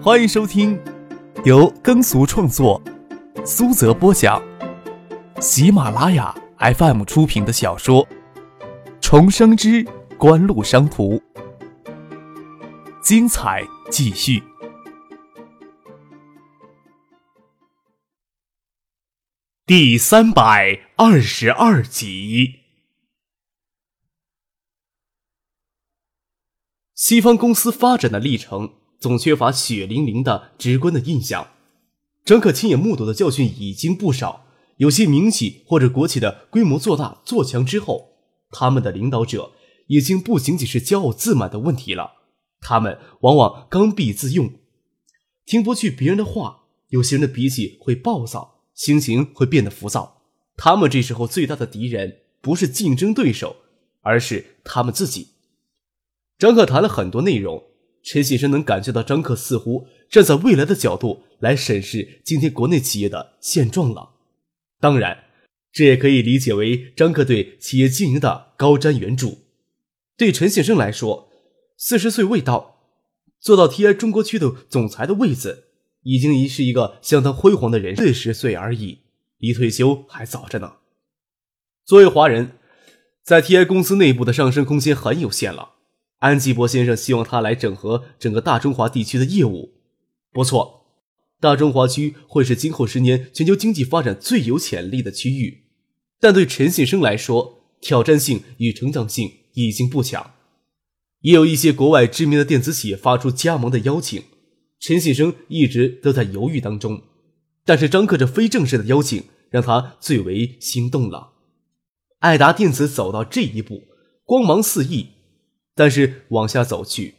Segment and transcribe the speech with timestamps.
[0.00, 0.80] 欢迎收听
[1.44, 2.80] 由耕俗创作、
[3.44, 4.40] 苏泽播讲、
[5.40, 8.06] 喜马拉雅 FM 出品的小说
[9.00, 9.84] 《重生之
[10.16, 11.16] 官路商途》，
[13.02, 14.40] 精彩继续，
[19.66, 22.60] 第三百二十二集。
[26.94, 31.48] 西方公司发展的历程总缺乏血淋淋的直观的印象。
[32.24, 34.46] 张可亲眼目睹的教训已经不少。
[34.76, 38.12] 有些民企或者国企的规模做大做强之后，
[38.50, 39.52] 他们的领导者
[39.88, 42.12] 已经不仅仅是骄傲自满的问题了，
[42.60, 44.52] 他们往往刚愎自用，
[45.44, 46.66] 听不去别人的话。
[46.90, 50.22] 有些人的脾气会暴躁，心情会变得浮躁。
[50.56, 53.56] 他们这时候最大的敌人不是竞争对手，
[54.00, 55.30] 而是他们自己。
[56.38, 57.64] 张克谈了很多内容，
[58.10, 64.12] 陈先生能感觉到张克似乎站在未来的角度来审视今天国内企业的现状了。
[64.80, 65.24] 当然，
[65.70, 69.40] 这也可以理解为张克对企业经营的高瞻远瞩。
[70.16, 71.28] 对陈先生来说，
[71.76, 72.78] 四十岁未到，
[73.38, 75.64] 做到 TI 中国区的总裁的位子，
[76.04, 77.94] 已经已是一个相当辉煌的人。
[77.94, 79.00] 四十岁而已，
[79.36, 80.76] 离退休还早着呢。
[81.84, 82.52] 作为华人，
[83.22, 85.74] 在 TI 公司内部的上升空间很有限了。
[86.18, 89.74] 安吉博先生希望他来整合整个大中华地区的业务。
[90.32, 90.86] 不错，
[91.40, 95.64] 大中华区会是今后十年全球经济发展最有潜力的区域。
[96.20, 100.32] 但对陈信生来说，挑战性与成长性已经不强。
[101.20, 104.22] 也有一些国外知名的电子企业发出加盟的邀请，
[104.80, 107.02] 陈先生一直都在犹豫当中。
[107.64, 111.34] 但是张克这非正式的邀请让他最为心动了。
[112.18, 113.84] 爱达电子走到这一步，
[114.24, 115.17] 光芒四溢。
[115.78, 117.14] 但是往下走去，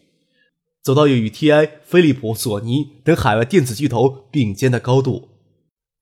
[0.83, 5.29] 走到有与 TI、飞利浦、索尼等海外电子巨头并肩的高度，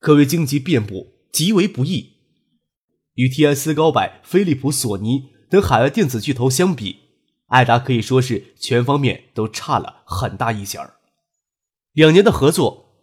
[0.00, 2.14] 可谓荆棘遍布，极为不易。
[3.14, 6.96] 与 TI、斯高柏、飞利浦、索尼等海外电子巨头相比，
[7.46, 10.94] 爱达可以说是全方面都差了很大一截儿。
[11.92, 12.96] 两年的合作，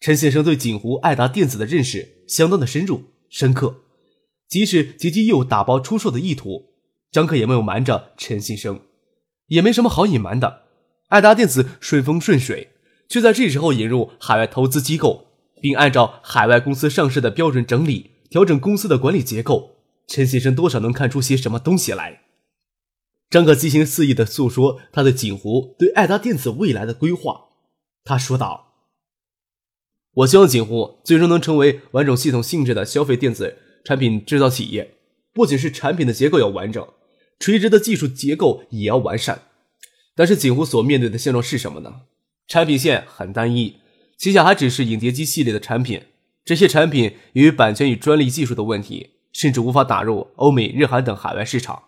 [0.00, 3.82] 陈先生对锦湖、爱达电子的认识相当的深入深刻，
[4.48, 6.73] 即使吉吉又打包出售的意图。
[7.14, 8.80] 张克也没有瞒着陈先生，
[9.46, 10.62] 也没什么好隐瞒的。
[11.10, 12.72] 爱达电子顺风顺水，
[13.08, 15.28] 却在这时候引入海外投资机构，
[15.62, 19.76] 并按照海外公司上市的标准整理调整公司的管理结构。
[20.08, 22.22] 陈先生多少能看出些什么东西来。
[23.30, 27.42] 张克激情四溢地诉说他对锦湖、对爱达电子未来的规划。
[28.02, 28.72] 他说道
[30.14, 34.96] ：“我希望锦湖最终能成为完整系统性质的消费电子产品制造企业，
[35.32, 36.84] 不仅是产品的结构要完整。”
[37.38, 39.42] 垂直的技术结构也要完善，
[40.14, 42.02] 但是锦湖所面对的现状是什么呢？
[42.46, 43.76] 产品线很单一，
[44.16, 46.02] 旗下还只是影碟机系列的产品，
[46.44, 51.84] 这些产品由于版权与专利技术的问题，甚至无法打入欧美、日韩等海外市场。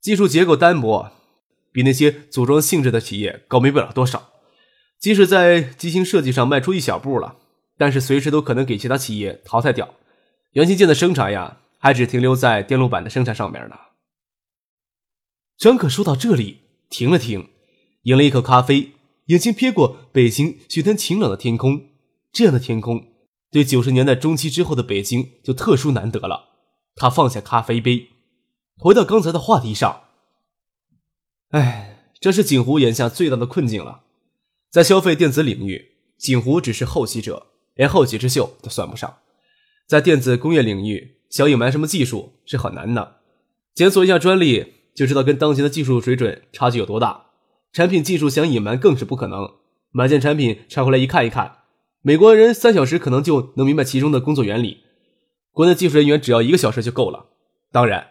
[0.00, 1.10] 技术结构单薄，
[1.72, 4.30] 比那些组装性质的企业高没不了多少。
[5.00, 7.36] 即使在机型设计上迈出一小步了，
[7.76, 9.94] 但是随时都可能给其他企业淘汰掉。
[10.52, 13.76] 元器件的生产呀，还只停留在电路板的生产上面呢。
[15.58, 16.58] 张可说到这里，
[16.88, 17.48] 停了停，
[18.02, 18.92] 饮了一口咖啡，
[19.26, 21.88] 眼睛瞥过北京雪天晴朗的天空。
[22.30, 23.08] 这样的天空，
[23.50, 26.50] 对九十年代中期之后的北京就特殊难得了。
[26.94, 28.10] 他放下咖啡杯，
[28.76, 30.04] 回到刚才的话题上。
[31.50, 34.02] 哎，这是锦湖眼下最大的困境了。
[34.70, 39.18] 在消费电子领域，锦湖只是后起者，连后起之秀都算不上。
[39.88, 43.16] 在电子工业领域，想隐瞒什么技术是很难的。
[43.74, 44.74] 检索一下专利。
[44.98, 47.26] 就知道跟当前的技术水准差距有多大，
[47.72, 49.48] 产品技术想隐瞒更是不可能。
[49.92, 51.58] 买件产品拆回来一看一看，
[52.02, 54.78] 美国人三小时可能就能明白其中的工作原理，
[55.52, 57.26] 国内技术人员只要一个小时就够了。
[57.70, 58.08] 当然，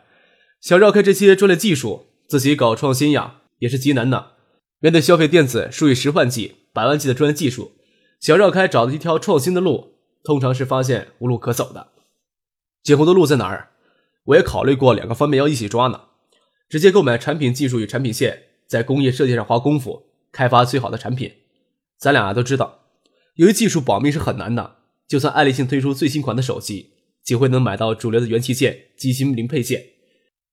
[0.61, 4.35] 想绕开这些专利技术，自己搞创新呀，也是极难的。
[4.79, 7.73] 面对消费电子数以十万计、百万计的专利技术，
[8.21, 11.89] 想绕开找到一条创新的路，通常是发现无路可走的。
[12.81, 13.71] 锦湖的路在哪儿？
[14.27, 16.03] 我也考虑过两个方面要一起抓呢。
[16.69, 21.31] 直接购买产品技术与产品线，在工业设计上花功夫，开发最好的产品。
[21.97, 22.81] 咱俩都知道，
[23.35, 24.75] 由于技术保密是很难的。
[25.07, 26.91] 就算爱立信推出最新款的手机，
[27.23, 29.81] 几乎能买到主流的元器件、机芯零配件。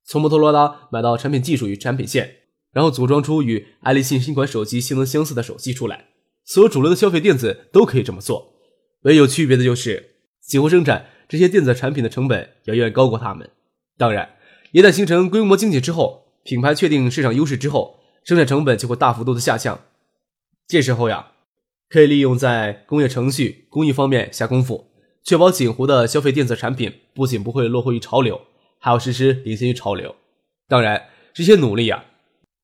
[0.04, 2.36] 从摩托罗拉买到产品技术与产品线，
[2.72, 6.04] 然后组装出与爱立信新款手机性能相似的手机出来。
[6.44, 8.52] 所有主流的消费电子都可以这么做，
[9.02, 13.50] 唯有区别的就是，几乎生产这些电子产品的成本要远高过他们。
[13.98, 14.33] 当然。
[14.74, 19.80] 一旦形成规模经济之后，品牌确定市场优势之后，生产成本就会大幅度的下降。
[20.66, 21.28] 这时候呀，
[21.88, 24.90] 可以利用在工业程序、工艺方面下功夫，
[25.22, 28.40] 确保锦湖的消费电子产品不仅不会落后于潮流，
[28.80, 30.16] 还要实时领先于潮流。
[30.66, 31.00] 当然，
[31.32, 32.06] 这些努力呀，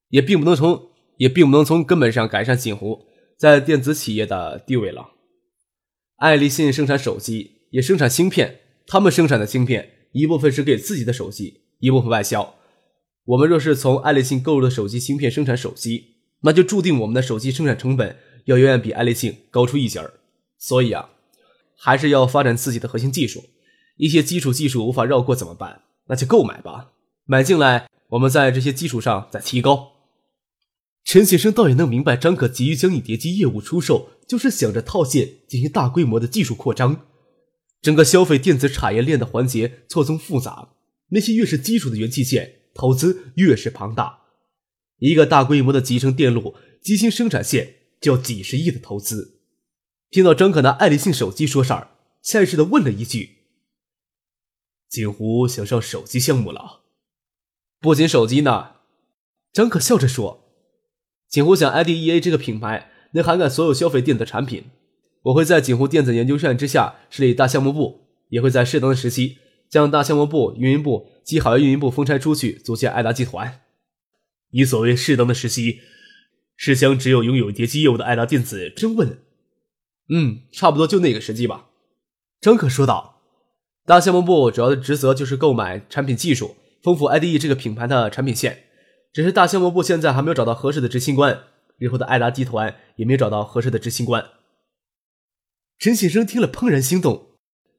[0.08, 3.06] 也并不能从也并不能从根本上改善锦湖
[3.38, 5.10] 在电子企业的地位了。
[6.16, 12.54] 爱立信生产手机，也生产芯片，他们生产的芯片一部分是给自己的手机，一部分外销。
[13.24, 20.14] 我们若是从爱立信购入的手机芯片生产手机，那就注定我们的手机生产成本要远远比爱立信高出一截儿。
[20.58, 21.10] 所以啊，
[21.76, 23.44] 还是要发展自己的核心技术。
[23.96, 25.82] 一些基础技术无法绕过怎么办？
[26.06, 26.92] 那就购买吧，
[27.24, 29.92] 买进来，我们在这些基础上再提高。
[31.04, 37.06] 陈先生倒也能明白，张可急于将影碟机业务出售，就是想着套现进行大规模的技术扩张。
[37.80, 40.70] 整个消费电子产业链的环节错综复杂，
[41.10, 44.20] 那些越是基础的元器件，投资越是庞大。
[44.98, 49.40] 一个大规模的集成电路机芯生产线就要几十亿的投资。
[50.10, 51.90] 听到张可拿爱立信手机说事儿，
[52.22, 53.38] 下意识的问了一句
[54.90, 56.80] ：“锦湖想上手机项目了？”
[57.80, 58.72] 不仅手机呢，
[59.52, 60.44] 张可笑着说。
[61.28, 64.64] 锦湖想，IDEA 这个品牌能涵盖所有消费电子产品。
[65.22, 69.38] 我会在锦湖电子研究院之下设立大项目部，也会在适当的时期
[69.70, 73.62] 将大项目部、运营部及海外运营部分拆出去，组建爱达集团。
[74.50, 75.80] 你所谓适当的时期，
[76.56, 79.20] 是将只有拥有叠机业务的爱达电子征问？
[80.08, 81.68] 嗯，差不多就那个时机吧。
[82.40, 83.18] 张可说道。
[83.86, 88.64] 大项目部主要的职责就是购买产品技术，丰富 IDE 这个品牌的产品线。
[89.12, 91.44] 只是大项目部现在还没有找到合适的执行官，
[91.78, 94.24] 日后的爱达集团也没有找到合适的执行官。
[95.78, 97.30] 陈先生听了怦然心动，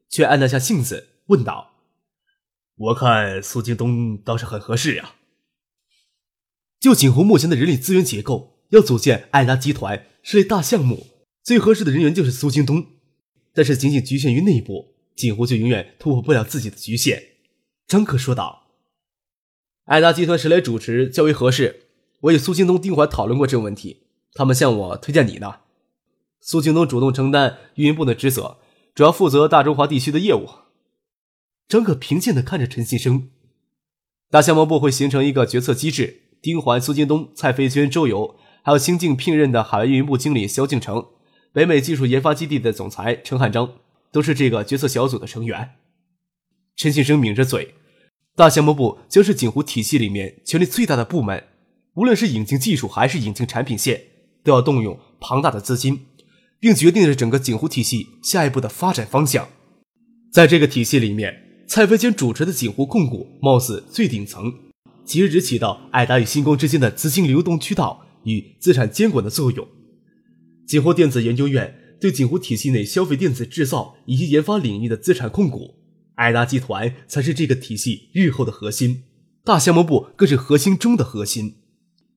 [0.10, 1.71] 却按捺下性子问道
[2.82, 5.14] ：“我看苏京东倒是很合适呀。
[6.80, 11.06] 就锦湖目前的人力资源结构，要组建爱达集团是类大项目，
[11.44, 12.88] 最合适的人员就是苏京东。
[13.54, 17.22] 但是仅仅局限于内部，锦湖就永远突破不了自己的局限。”
[17.86, 18.70] 张可说道。
[19.86, 21.88] 爱达集团谁来主持较为合适？
[22.22, 25.60] 我与苏京东、丁怀讨论过这个问题，他们向我推荐你呢。
[26.40, 28.58] 苏京东主动承担运营部的职责，
[28.96, 30.50] 主要负责大中华地区的业务。
[31.72, 33.30] 张可平静地看着陈新生。
[34.30, 41.06] 大项目部会形成一个决策机制，丁环、苏京东、蔡飞娟、周游，还有新晋聘任的海外运营部经理肖敬成、
[41.54, 43.76] 北美技术研发基地的总裁陈汉章，
[44.12, 45.76] 都是这个决策小组的成员。
[46.76, 47.76] 陈新生抿着嘴。
[48.36, 51.42] 大项目部将是锦湖体系里面权力最大的部门，
[51.94, 54.02] 无论是引进技术还是引进产品线，
[54.44, 56.08] 都要动用庞大的资金，
[56.60, 59.48] 并决定着整个锦湖体系下一步的发展方向。
[60.34, 64.54] 在这个体系里面，蔡飞坚主持的锦湖控股貌似最顶层，
[65.06, 69.66] 即日只起到爱达与星光之间的资金流动渠道与资产监管的作用。
[70.68, 75.76] 锦湖电子研究院对锦湖体系内消费电子制造以及研发领域的资产控股。
[76.16, 79.04] 爱达集团才是这个体系日后的核心，
[79.46, 81.56] 大项目部更是核心中的核心。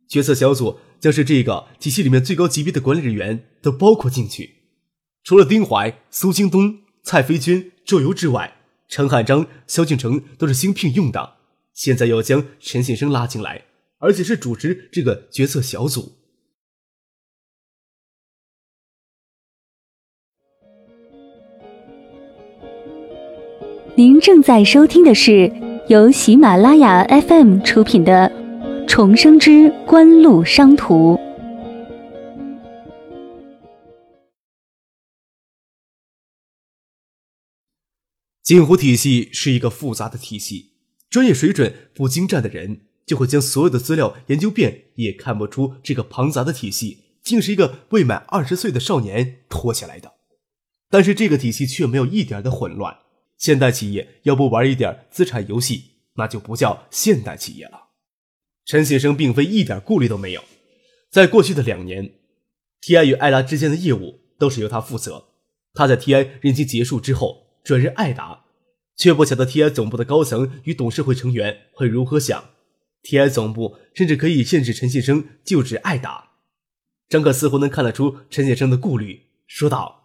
[0.09, 4.65] 决策小组将是这个体系里面最高级别的管理人员都包括进去。
[5.23, 8.56] 除了丁怀、苏京东、蔡飞娟、周游之外，
[8.88, 11.34] 陈汉章、萧敬腾都是新聘用的。
[11.72, 13.64] 现在要将陈先生拉进来，
[13.98, 16.12] 而且是主持这个决策小组。
[23.96, 25.53] 您正在收听的是
[25.88, 28.31] 由喜马拉雅 FM 出品的
[28.88, 31.14] 《重生之官路商途》。
[38.44, 40.72] 锦湖体系是一个复杂的体系，
[41.08, 50.13] 专业水准不精湛的人就会将所有的资料研究遍，也看不出这个庞杂的体系竟是一个未满二十岁的少年拖起来的。
[50.91, 52.98] 但是这个体系却没有一点的混乱。
[53.39, 57.89] 现代企业要不玩一点资产游戏，那就不叫现代企业了。
[58.67, 60.44] 陈先生并非一点顾虑都没有，
[61.10, 62.13] 在过去的两年
[62.82, 65.29] ，TI 与艾拉之间的业务都是由他负责。
[65.72, 68.44] 他在 TI 任期结束之后转任爱达，
[68.94, 72.44] 却不晓得 TI 总部的高层与董事会成员会如何想。
[73.03, 76.33] TI 总部甚至可以限制陈先生就职爱达。
[77.09, 80.03] 张可似乎能看得出陈先生的顾虑，说道。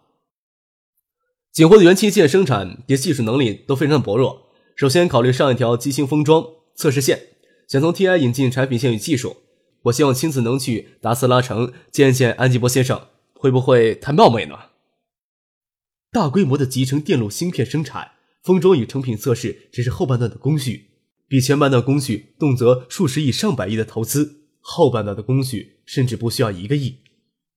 [1.52, 4.48] 锦湖的元器件生产及技术能力都非常薄弱。
[4.76, 6.42] 首先考虑上一条机芯封装
[6.74, 7.20] 测试线，
[7.68, 9.36] 想从 TI 引进产品线与技术。
[9.82, 14.69] 我希望亲自能去达斯拉城见一见安吉波先生，会不会太冒昧呢？
[16.12, 18.10] 大规模的集成电路芯片生产、
[18.42, 20.90] 封装与成品测试只是后半段的工序，
[21.28, 26.96] 比前半段工序动辄数十亿、上百亿的投资，后半段的工序甚至不需要一个亿。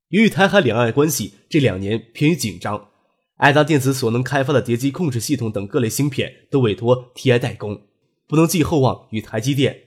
[0.10, 2.90] 由于台海两岸关系这两年偏于紧张，
[3.38, 7.88] 爱达电子所能开发的碟机控制系统等各类芯片都委托 TI 代工，
[8.28, 9.86] 不能寄厚望于台积电。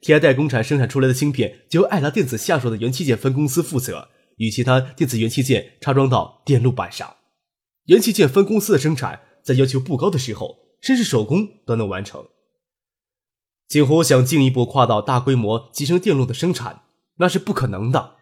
[0.00, 7.16] TI 代工厂生产出来的芯片就由爱达电子下属的元器件分公司负责，与其他电子元器件插装到电路板上。
[7.86, 12.26] 元器件分公司的生产在要求不高的时候，甚至手工都能完成。
[13.68, 16.82] 锦湖想进一步跨到大规模集成电路的生产，
[17.16, 18.16] 那是不可能的。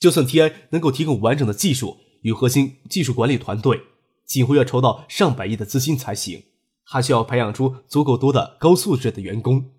[0.00, 3.80] 就算 TI 能够提供完整的技术与核心技术管理团队，
[4.26, 6.44] 锦湖要筹到上百亿的资金才行，
[6.84, 9.72] 还需要培养出足够多的高素质的员工。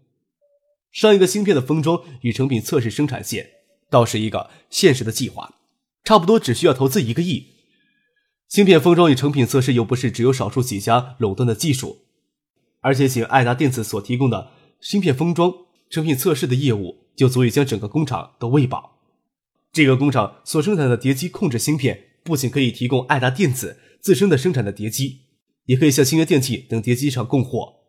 [0.91, 3.49] 上一个芯片的封装与成品测试生产线，
[3.89, 5.55] 倒是一个现实的计划，
[6.03, 7.54] 差不多只需要投资一个亿。
[8.55, 12.05] 芯片封装与成品测试又不是只有少数几家垄断的技术，
[12.79, 14.51] 而且仅爱达电子所提供的。
[14.79, 15.53] 芯片封装、
[15.89, 19.01] 成品测试的业务就足以将整个工厂都喂饱。
[19.73, 25.23] 这个工厂所生产的碟机控制芯片，不仅可以提供爱达电子自身的生产的碟机，
[25.65, 27.81] 也可以向星源电器等碟机厂供货。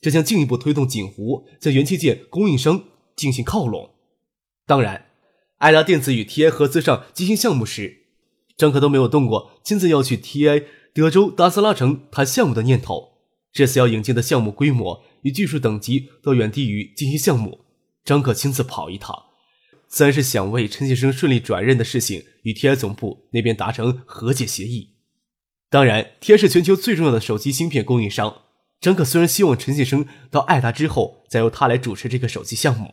[0.00, 2.84] 这将进一步推动锦湖在元器件供应商
[3.16, 3.90] 进行靠拢。
[4.66, 5.06] 当然，
[5.58, 8.01] 爱达电子与 TI 合资上进行项目时，
[8.56, 13.12] 张可都没有动过亲自要去 TI 德州达斯拉城谈项目的念头。
[13.52, 15.04] 这次要引进的项目规模。
[15.22, 17.60] 与技术等级都远低于进行项目，
[18.04, 19.16] 张可亲自跑一趟，
[19.86, 24.96] 自然是想为陈先生顺利转任的事情与 TI 总部那边达成和解协议。
[25.70, 28.42] 当然，TI 是全球最重要的手机芯片供应商，
[28.80, 32.92] 张可虽然希望陈先生到爱达之后再由他来主持这个手机项目，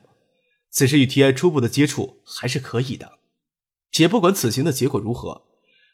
[0.70, 3.14] 此时与 TI 初步的接触还是可以的。
[3.92, 5.48] 且不管此行的结果如何，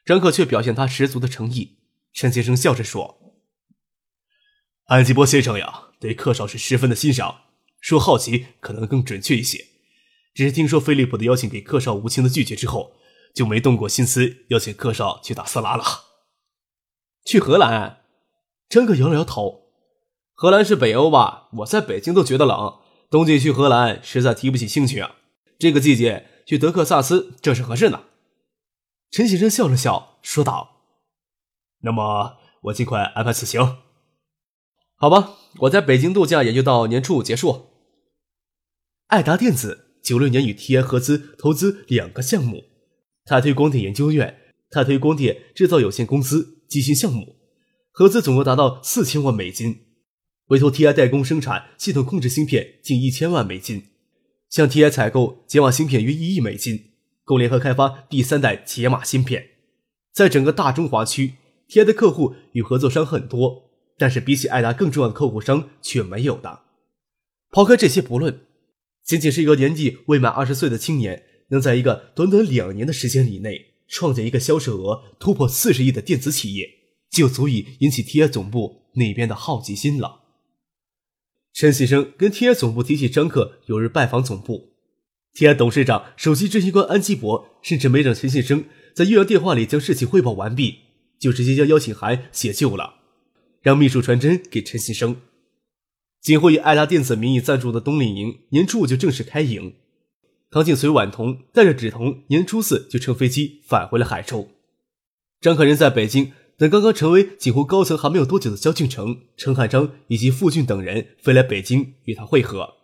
[0.05, 1.79] 张可却表现他十足的诚意。
[2.13, 3.35] 陈先生笑着说
[4.85, 7.45] ：“安吉波先生呀。”对克少是十分的欣赏，
[7.79, 9.65] 说好奇可能更准确一些。
[10.35, 12.91] 只是听说菲利普的邀请被克少无情的拒绝之后，
[13.33, 15.83] 就没动过心思邀请克少去打色拉了。
[17.23, 18.01] 去荷兰？
[18.69, 19.69] 张克摇了摇头。
[20.33, 21.49] 荷兰是北欧吧？
[21.59, 25.15] 我在北京都觉得冷，冬季去荷兰实在提不起兴趣啊。
[25.57, 28.03] 这个季节去德克萨斯正是合适呢。
[29.15, 30.81] 陈先生笑了笑，说道
[31.83, 33.77] ：“那么我尽快安排此行。”
[34.99, 37.67] 好吧，我在北京度假也就到年初五结束。
[39.07, 42.65] 爱达电子九六年与 TI 合资投资两个项目：
[43.23, 44.37] 泰推光电研究院、
[44.69, 47.37] 泰推光电制造有限公司机芯项目，
[47.91, 49.75] 合资总额达到四千万美金；
[50.47, 53.81] 委托 TI 代工生产系统控制芯片近一千万美金，
[54.49, 56.94] 向 TI 采购解码芯片约一亿美金，
[57.25, 59.49] 共联合开发第三代解码芯片。
[60.13, 61.33] 在整个大中华区
[61.67, 63.65] ，TI 的客户与合作商很多。
[63.97, 66.63] 但是比起爱达更重要的客户商却没有的。
[67.49, 68.41] 抛开这些不论，
[69.05, 76.67] 仅仅是一个年纪未满二十岁的青年，能在一个短短两年的时间以内创建一个销售额突破四十亿的电子企业，
[77.09, 80.23] 就足以引起 TI 总部那边的好奇心了。
[81.53, 84.74] 陈先生跟 TI 总部提起张克有日拜访总部
[85.35, 88.63] 天安董事长、首席执行官安基博甚至没等陈先生
[88.93, 90.77] 在岳阳电话里将事情汇报完毕，
[91.19, 93.01] 就直接将邀请函写就了。
[93.61, 95.17] 让秘书传真给陈先生。
[96.21, 99.73] 锦湖以爱达电子名义赞助的冬令营年初五就正式开营。
[100.49, 104.47] 唐静随婉彤带着芷彤年初四就乘飞机返回了海州。
[105.41, 112.75] 张可人在北京等刚刚成为锦湖高层还没有多久的焦俊成、陈汉章以及傅俊等人飞来北京与他会合。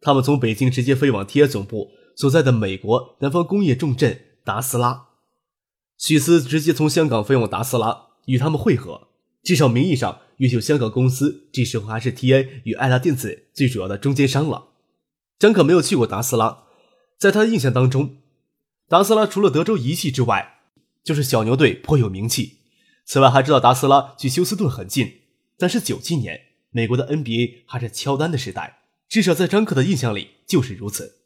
[0.00, 5.08] 他们从北京直接飞往 TI 总部所在的美国南方工业重镇达斯拉。
[5.98, 9.08] 许思直接从香港飞往达斯拉与他们会合。
[9.42, 14.68] 至少名义上，越秀香港公司这时候还是 TI 与爱达电子最主要的中间商了。
[15.38, 16.64] 张可没有去过达斯拉，
[17.18, 18.16] 在他的印象当中，
[18.88, 20.60] 达斯拉除了德州仪器之外，
[21.04, 22.58] 就是小牛队颇有名气。
[23.04, 25.20] 此外，还知道达斯拉距休斯顿很近。
[25.56, 31.16] 但是九七年，美国的 NBA 还是乔丹的时代，至少在张可的印象里就是如此。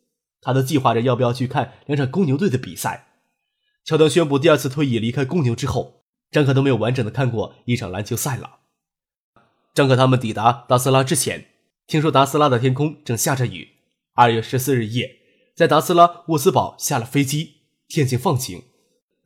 [0.41, 3.09] 他都计划着要不要去看两场公牛队的比赛。
[3.85, 6.01] 乔丹宣布第二次退役离开公牛之后。
[6.31, 8.61] 张可都没有完整的看过一场篮球赛了。
[9.75, 11.49] 张可他们抵达达斯拉之前，
[11.89, 13.71] 听说达斯拉的天空正下着雨。
[14.15, 15.17] 二月十四日夜，
[15.57, 17.55] 在达斯拉沃斯堡下了飞机，
[17.89, 18.63] 天气放晴。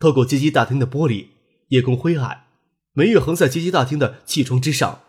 [0.00, 1.26] 透过接机大厅的玻璃，
[1.68, 2.46] 夜空灰暗，
[2.94, 5.02] 梅月横在接机大厅的气窗之上。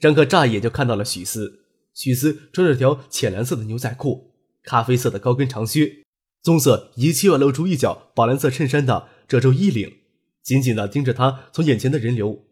[0.00, 1.61] 张可乍一眼就看到了许思。
[1.94, 4.32] 许思穿着条浅蓝色的牛仔裤，
[4.62, 6.04] 咖啡色的高跟长靴，
[6.42, 9.98] 棕色一切外露出一角宝蓝色衬衫的褶皱衣领。
[10.42, 12.44] 紧紧地盯着他从眼前的人流，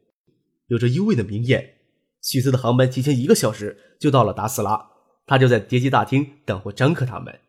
[0.68, 1.78] 有着幽微的明艳。
[2.22, 4.90] 许思的航班提前一个小时就到了达斯拉，
[5.26, 7.40] 他就在叠机大厅等候张克他们。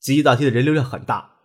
[0.00, 1.38] 接机大厅的人流量很大，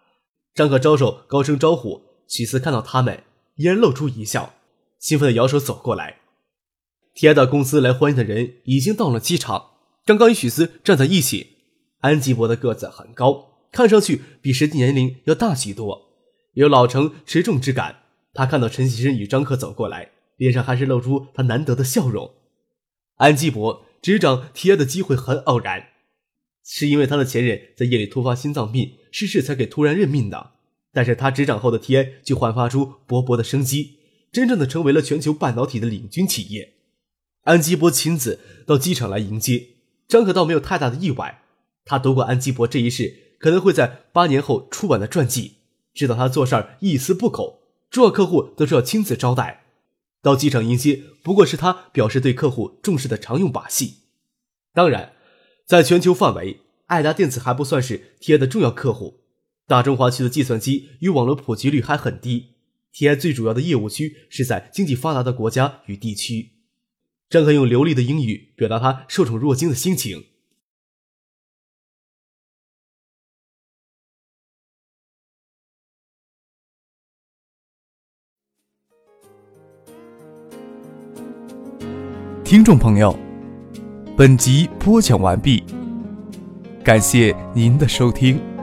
[0.53, 3.23] 张克招手高声招呼，许思看到他们，
[3.55, 4.53] 依然露出一笑，
[4.99, 6.21] 兴奋地摇手走过来。
[7.15, 9.71] T I 的公司来欢迎的人已经到了机场，
[10.05, 11.55] 刚刚与许思站在一起。
[11.99, 16.09] 安吉博的个子很高，看上去比实际年龄要大许多，
[16.55, 18.01] 有老成持重之感。
[18.33, 22.29] 他看到陈启生与张克走过来，脸上还是露出他难得的笑容。
[23.15, 25.85] 安吉博执掌 T I 的机会很偶然，
[26.65, 30.51] 是因为他的前任在夜里突发心脏病逝世，才给突然任命的。
[30.91, 33.99] 但是他执掌后的 T I 就焕发出勃勃的生机，
[34.33, 36.73] 真正的成为了全球半导体的领军企业。
[37.45, 39.67] 安基博亲自到机场来迎接
[40.07, 41.43] 张可，倒没有太大的意外。
[41.83, 45.57] 他读过安基博这一世可能会在八年后出版的传记，
[45.93, 47.59] 知道他做事儿一丝不苟，
[47.91, 49.63] 重要客户都是要亲自招待。
[50.23, 53.97] 到机场迎接不过是他表示对客户重视的常用把戏。
[54.73, 55.13] 当然，
[55.67, 59.21] 在全球范围，爱达电子还不算是 TI 的重要客户。
[59.67, 62.55] 大中华区的计算机与网络普及率还很低
[62.91, 66.53] ，TI 最主要的业务区是在经济发达的国家与地区。
[67.29, 70.25] 张可用流利的英语表达他受宠若惊的心情。
[82.43, 83.17] 听众朋友，
[84.15, 85.63] 本集播讲完毕，
[86.83, 88.54] 感谢您的收听。